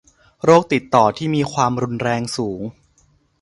[0.43, 2.61] โรคติดต่อที่มีความรุนแรงสูง